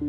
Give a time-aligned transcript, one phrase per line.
[0.00, 0.06] Así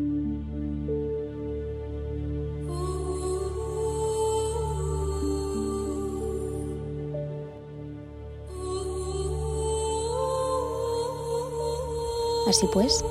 [12.72, 13.04] pues,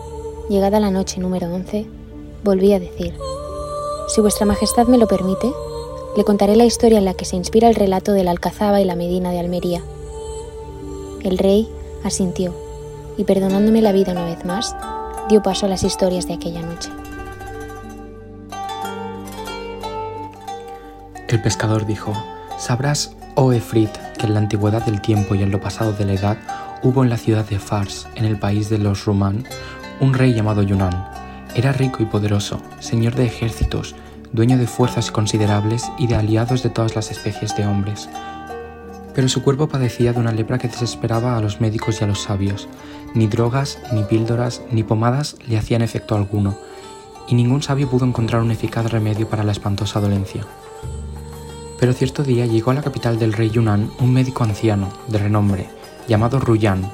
[0.49, 1.85] llegada la noche número 11,
[2.45, 3.13] volví a decir,
[4.07, 5.51] si vuestra Majestad me lo permite,
[6.15, 8.85] le contaré la historia en la que se inspira el relato de la Alcazaba y
[8.85, 9.83] la Medina de Almería.
[11.23, 11.67] El rey
[12.05, 12.53] asintió
[13.17, 14.75] y, perdonándome la vida una vez más,
[15.29, 16.89] dio paso a las historias de aquella noche.
[21.27, 22.11] El pescador dijo,
[22.57, 26.13] Sabrás, oh Efrit, que en la antigüedad del tiempo y en lo pasado de la
[26.13, 26.37] edad
[26.81, 29.45] hubo en la ciudad de Fars, en el país de los Rumán,
[29.99, 31.07] un rey llamado Yunán.
[31.55, 33.95] Era rico y poderoso, señor de ejércitos,
[34.33, 38.09] dueño de fuerzas considerables y de aliados de todas las especies de hombres.
[39.19, 42.21] Pero su cuerpo padecía de una lepra que desesperaba a los médicos y a los
[42.21, 42.69] sabios.
[43.13, 46.57] Ni drogas, ni píldoras, ni pomadas le hacían efecto alguno,
[47.27, 50.45] y ningún sabio pudo encontrar un eficaz remedio para la espantosa dolencia.
[51.81, 55.69] Pero cierto día llegó a la capital del rey Yunnan un médico anciano, de renombre,
[56.07, 56.89] llamado Ruyan.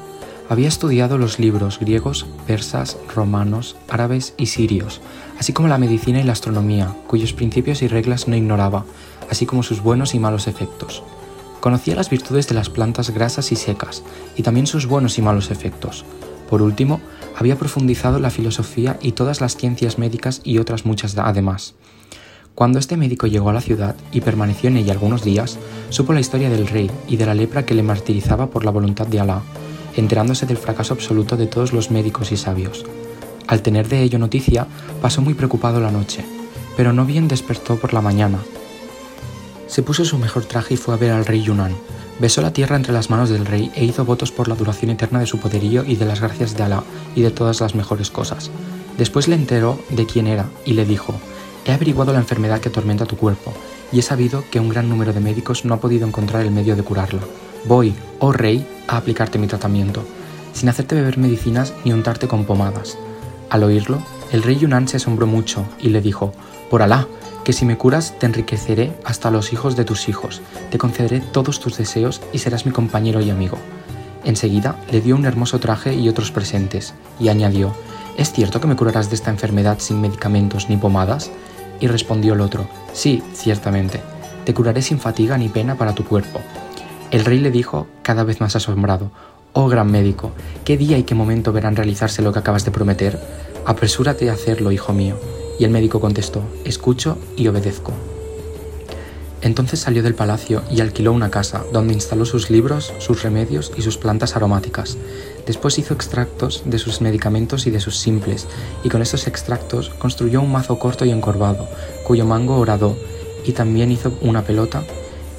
[0.49, 4.99] Había estudiado los libros griegos, persas, romanos, árabes y sirios,
[5.38, 8.83] así como la medicina y la astronomía, cuyos principios y reglas no ignoraba,
[9.30, 11.03] así como sus buenos y malos efectos.
[11.66, 14.03] Conocía las virtudes de las plantas grasas y secas,
[14.35, 16.05] y también sus buenos y malos efectos.
[16.47, 17.02] Por último,
[17.35, 21.73] había profundizado la filosofía y todas las ciencias médicas y otras muchas además.
[22.53, 25.58] Cuando este médico llegó a la ciudad y permaneció en ella algunos días,
[25.89, 29.08] supo la historia del rey y de la lepra que le martirizaba por la voluntad
[29.08, 29.41] de Alá,
[29.95, 32.86] enterándose del fracaso absoluto de todos los médicos y sabios.
[33.47, 34.67] Al tener de ello noticia,
[35.02, 36.23] pasó muy preocupado la noche,
[36.77, 38.38] pero no bien despertó por la mañana.
[39.67, 41.75] Se puso su mejor traje y fue a ver al rey Yunnan.
[42.19, 45.19] Besó la tierra entre las manos del rey e hizo votos por la duración eterna
[45.19, 46.83] de su poderío y de las gracias de Alá
[47.16, 48.52] y de todas las mejores cosas.
[48.97, 51.13] Después le enteró de quién era y le dijo,
[51.66, 53.52] He averiguado la enfermedad que atormenta tu cuerpo,
[53.91, 56.75] y he sabido que un gran número de médicos no ha podido encontrar el medio
[56.75, 57.21] de curarla.
[57.65, 60.03] Voy, oh rey, a aplicarte mi tratamiento,
[60.53, 62.97] sin hacerte beber medicinas ni untarte con pomadas.
[63.49, 64.02] Al oírlo,
[64.32, 66.33] el rey Yunnan se asombró mucho y le dijo,
[66.70, 67.08] Por Alá,
[67.45, 70.42] que si me curas te enriqueceré hasta los hijos de tus hijos,
[70.72, 73.58] te concederé todos tus deseos y serás mi compañero y amigo.
[74.26, 77.73] Enseguida le dio un hermoso traje y otros presentes, y añadió,
[78.17, 81.30] ¿Es cierto que me curarás de esta enfermedad sin medicamentos ni pomadas?
[81.80, 84.02] Y respondió el otro, Sí, ciertamente,
[84.44, 86.42] te curaré sin fatiga ni pena para tu cuerpo.
[87.12, 89.12] El rey le dijo, cada vez más asombrado,
[89.54, 90.32] Oh gran médico,
[90.66, 93.20] ¿qué día y qué momento verán realizarse lo que acabas de prometer?
[93.66, 95.16] Apresúrate a hacerlo, hijo mío.
[95.60, 97.93] Y el médico contestó, Escucho y obedezco.
[99.45, 103.83] Entonces salió del palacio y alquiló una casa, donde instaló sus libros, sus remedios y
[103.83, 104.98] sus plantas aromáticas.
[105.45, 108.48] Después hizo extractos de sus medicamentos y de sus simples,
[108.83, 111.67] y con estos extractos construyó un mazo corto y encorvado,
[112.04, 112.95] cuyo mango horadó,
[113.45, 114.83] y también hizo una pelota.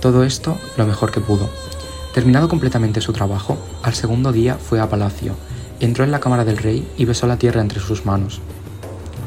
[0.01, 1.51] Todo esto lo mejor que pudo.
[2.15, 5.35] Terminado completamente su trabajo, al segundo día fue a palacio,
[5.81, 8.41] entró en la cámara del rey y besó la tierra entre sus manos.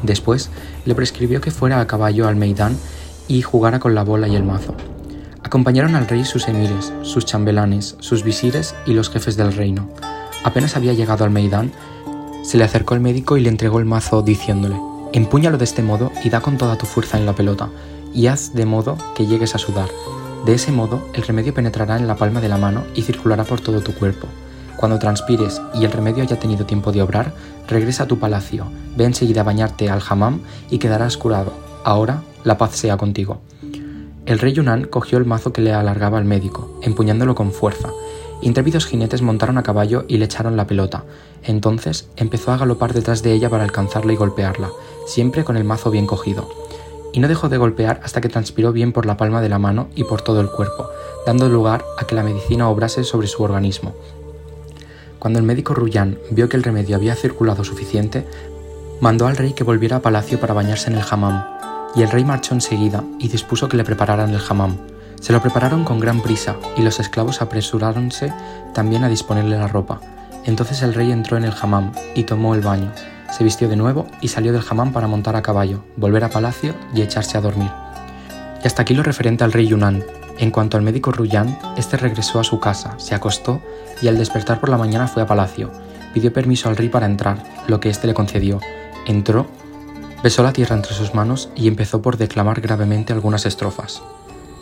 [0.02, 0.50] Después
[0.84, 2.76] le prescribió que fuera a caballo al Meidán
[3.28, 4.74] y jugara con la bola y el mazo.
[5.42, 9.88] Acompañaron al rey sus emires, sus chambelanes, sus visires y los jefes del reino.
[10.44, 11.72] Apenas había llegado al Meidán,
[12.42, 14.76] se le acercó el médico y le entregó el mazo diciéndole,
[15.12, 17.68] empúñalo de este modo y da con toda tu fuerza en la pelota,
[18.14, 19.88] y haz de modo que llegues a sudar.
[20.44, 23.60] De ese modo, el remedio penetrará en la palma de la mano y circulará por
[23.60, 24.26] todo tu cuerpo.
[24.80, 27.34] Cuando transpires y el remedio haya tenido tiempo de obrar,
[27.68, 28.64] regresa a tu palacio,
[28.96, 31.52] ve enseguida a bañarte al hammam y quedarás curado.
[31.84, 33.42] Ahora la paz sea contigo.
[34.24, 37.90] El rey Yunnan cogió el mazo que le alargaba al médico, empuñándolo con fuerza.
[38.40, 41.04] Intrépidos jinetes montaron a caballo y le echaron la pelota.
[41.42, 44.70] Entonces empezó a galopar detrás de ella para alcanzarla y golpearla,
[45.06, 46.48] siempre con el mazo bien cogido.
[47.12, 49.88] Y no dejó de golpear hasta que transpiró bien por la palma de la mano
[49.94, 50.88] y por todo el cuerpo,
[51.26, 53.94] dando lugar a que la medicina obrase sobre su organismo.
[55.20, 58.26] Cuando el médico Ruyan vio que el remedio había circulado suficiente,
[59.02, 61.44] mandó al rey que volviera a palacio para bañarse en el hammam,
[61.94, 64.78] y el rey marchó enseguida y dispuso que le prepararan el hammam.
[65.20, 68.32] Se lo prepararon con gran prisa y los esclavos apresuráronse
[68.72, 70.00] también a disponerle la ropa.
[70.46, 72.90] Entonces el rey entró en el hammam y tomó el baño.
[73.30, 76.74] Se vistió de nuevo y salió del hammam para montar a caballo, volver a palacio
[76.94, 77.70] y echarse a dormir.
[78.64, 80.02] Y hasta aquí lo referente al rey Yunnan.
[80.40, 83.60] En cuanto al médico Ruyan, este regresó a su casa, se acostó
[84.00, 85.70] y al despertar por la mañana fue a palacio.
[86.14, 88.58] Pidió permiso al rey para entrar, lo que éste le concedió.
[89.06, 89.46] Entró
[90.22, 94.02] Besó la tierra entre sus manos y empezó por declamar gravemente algunas estrofas.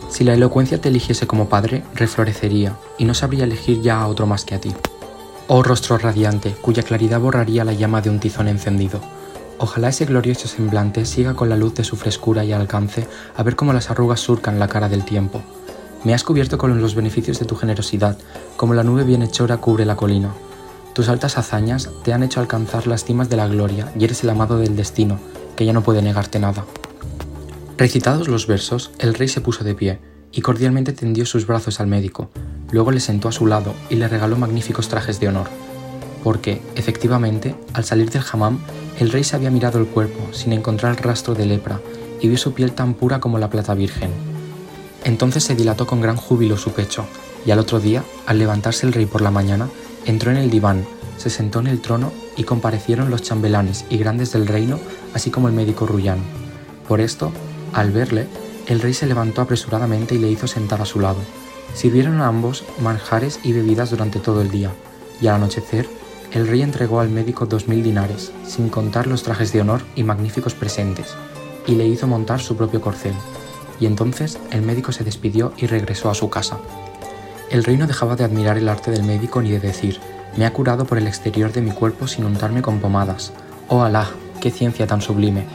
[0.09, 4.25] Si la elocuencia te eligiese como padre, reflorecería, y no sabría elegir ya a otro
[4.25, 4.73] más que a ti.
[5.47, 8.99] Oh rostro radiante, cuya claridad borraría la llama de un tizón encendido.
[9.57, 13.55] Ojalá ese glorioso semblante siga con la luz de su frescura y alcance a ver
[13.55, 15.41] cómo las arrugas surcan la cara del tiempo.
[16.03, 18.17] Me has cubierto con los beneficios de tu generosidad,
[18.57, 20.33] como la nube bienhechora cubre la colina.
[20.93, 24.29] Tus altas hazañas te han hecho alcanzar las cimas de la gloria y eres el
[24.29, 25.19] amado del destino,
[25.55, 26.65] que ya no puede negarte nada.
[27.77, 29.99] Recitados los versos, el rey se puso de pie
[30.31, 32.29] y cordialmente tendió sus brazos al médico,
[32.71, 35.47] luego le sentó a su lado y le regaló magníficos trajes de honor
[36.23, 38.59] porque, efectivamente, al salir del hammam,
[38.99, 41.79] el rey se había mirado el cuerpo sin encontrar rastro de lepra
[42.21, 44.28] y vio su piel tan pura como la plata virgen.
[45.03, 47.05] Entonces se dilató con gran júbilo su pecho,
[47.45, 49.69] y al otro día, al levantarse el rey por la mañana,
[50.05, 50.85] entró en el diván,
[51.17, 54.79] se sentó en el trono y comparecieron los chambelanes y grandes del reino,
[55.13, 56.19] así como el médico Ruyán.
[56.87, 57.31] Por esto,
[57.73, 58.27] al verle,
[58.67, 61.19] el rey se levantó apresuradamente y le hizo sentar a su lado.
[61.73, 64.71] Sirvieron a ambos manjares y bebidas durante todo el día,
[65.21, 65.87] y al anochecer
[66.31, 70.03] el rey entregó al médico dos mil dinares, sin contar los trajes de honor y
[70.03, 71.15] magníficos presentes,
[71.65, 73.13] y le hizo montar su propio corcel.
[73.79, 76.57] Y entonces el médico se despidió y regresó a su casa.
[77.49, 79.99] El rey no dejaba de admirar el arte del médico ni de decir,
[80.37, 83.33] me ha curado por el exterior de mi cuerpo sin untarme con pomadas.
[83.67, 84.07] Oh Alá,
[84.39, 85.45] qué ciencia tan sublime.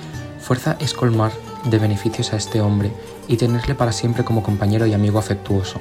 [0.40, 1.32] Fuerza es colmar
[1.64, 2.92] de beneficios a este hombre
[3.28, 5.80] y tenerle para siempre como compañero y amigo afectuoso.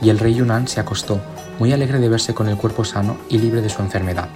[0.00, 1.20] Y el rey Yunnan se acostó,
[1.58, 4.28] muy alegre de verse con el cuerpo sano y libre de su enfermedad.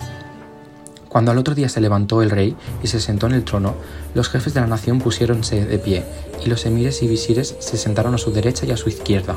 [1.14, 3.76] Cuando al otro día se levantó el rey y se sentó en el trono,
[4.14, 6.04] los jefes de la nación pusiéronse de pie,
[6.44, 9.36] y los emires y visires se sentaron a su derecha y a su izquierda.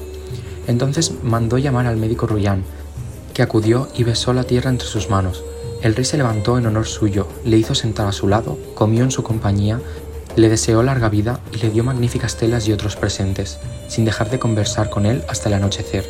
[0.66, 2.64] Entonces mandó llamar al médico Ruyán,
[3.36, 5.44] que acudió y besó la tierra entre sus manos.
[5.84, 9.12] El rey se levantó en honor suyo, le hizo sentar a su lado, comió en
[9.12, 9.80] su compañía,
[10.36, 14.40] le deseó larga vida y le dio magníficas telas y otros presentes, sin dejar de
[14.40, 16.06] conversar con él hasta el anochecer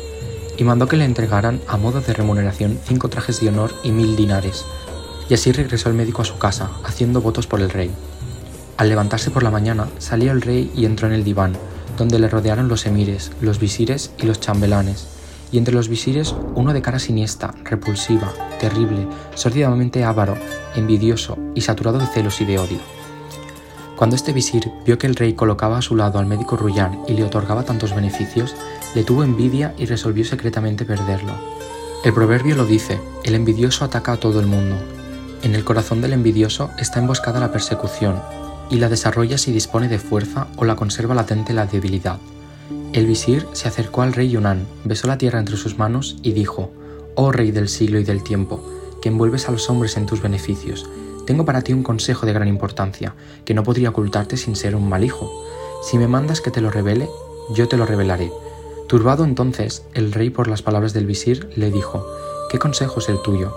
[0.58, 4.16] y mandó que le entregaran a modo de remuneración cinco trajes de honor y mil
[4.16, 4.64] dinares,
[5.28, 7.90] y así regresó el médico a su casa, haciendo votos por el rey.
[8.76, 11.56] Al levantarse por la mañana, salió el rey y entró en el diván,
[11.96, 15.08] donde le rodearon los emires, los visires y los chambelanes,
[15.50, 20.36] y entre los visires uno de cara siniestra, repulsiva, terrible, sórdidamente avaro,
[20.76, 22.78] envidioso y saturado de celos y de odio.
[23.96, 27.14] Cuando este visir vio que el rey colocaba a su lado al médico Ruyán y
[27.14, 28.54] le otorgaba tantos beneficios,
[28.94, 31.32] le tuvo envidia y resolvió secretamente perderlo.
[32.04, 34.76] El proverbio lo dice, el envidioso ataca a todo el mundo.
[35.42, 38.20] En el corazón del envidioso está emboscada la persecución,
[38.70, 42.18] y la desarrolla si dispone de fuerza o la conserva latente la debilidad.
[42.92, 46.72] El visir se acercó al rey Yunnan, besó la tierra entre sus manos y dijo,
[47.14, 48.62] Oh rey del siglo y del tiempo,
[49.00, 50.88] que envuelves a los hombres en tus beneficios,
[51.26, 53.14] tengo para ti un consejo de gran importancia,
[53.44, 55.30] que no podría ocultarte sin ser un mal hijo.
[55.82, 57.08] Si me mandas que te lo revele,
[57.54, 58.30] yo te lo revelaré,
[58.88, 62.06] Turbado entonces, el rey por las palabras del visir le dijo,
[62.50, 63.52] ¿Qué consejo es el tuyo?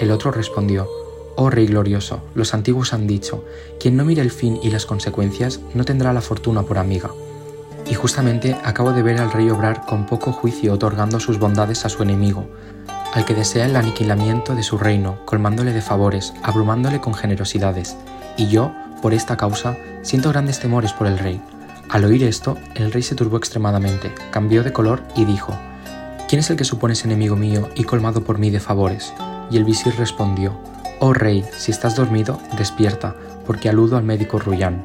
[0.00, 0.88] El otro respondió,
[1.36, 3.44] Oh rey glorioso, los antiguos han dicho,
[3.80, 7.10] quien no mire el fin y las consecuencias no tendrá la fortuna por amiga.
[7.88, 11.88] Y justamente acabo de ver al rey obrar con poco juicio otorgando sus bondades a
[11.88, 12.46] su enemigo,
[13.12, 17.96] al que desea el aniquilamiento de su reino, colmándole de favores, abrumándole con generosidades.
[18.36, 21.40] Y yo, por esta causa, siento grandes temores por el rey,
[21.92, 25.54] al oír esto, el rey se turbó extremadamente, cambió de color y dijo,
[26.26, 29.12] ¿Quién es el que supones enemigo mío y colmado por mí de favores?
[29.50, 30.58] Y el visir respondió,
[31.04, 34.84] Oh rey, si estás dormido, despierta, porque aludo al médico Ruyán.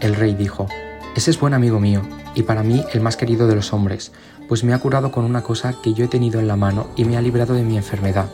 [0.00, 0.66] El rey dijo,
[1.14, 2.02] Ese es buen amigo mío,
[2.34, 4.10] y para mí el más querido de los hombres,
[4.48, 7.04] pues me ha curado con una cosa que yo he tenido en la mano y
[7.04, 8.26] me ha librado de mi enfermedad,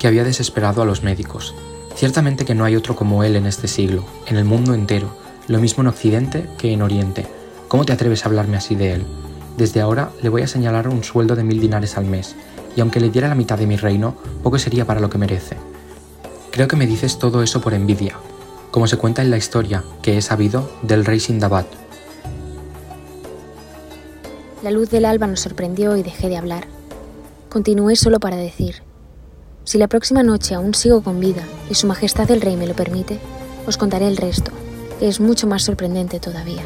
[0.00, 1.54] que había desesperado a los médicos.
[1.94, 5.16] Ciertamente que no hay otro como él en este siglo, en el mundo entero,
[5.46, 7.28] lo mismo en Occidente que en Oriente,
[7.68, 9.06] ¿Cómo te atreves a hablarme así de él?
[9.56, 12.34] Desde ahora le voy a señalar un sueldo de mil dinares al mes,
[12.74, 15.56] y aunque le diera la mitad de mi reino, poco sería para lo que merece.
[16.54, 18.14] Creo que me dices todo eso por envidia,
[18.70, 21.66] como se cuenta en la historia que he sabido del rey Sindabad.
[24.62, 26.68] La luz del alba nos sorprendió y dejé de hablar.
[27.50, 28.84] Continué solo para decir,
[29.64, 32.74] si la próxima noche aún sigo con vida y Su Majestad el Rey me lo
[32.74, 33.18] permite,
[33.66, 34.52] os contaré el resto,
[35.00, 36.62] que es mucho más sorprendente todavía.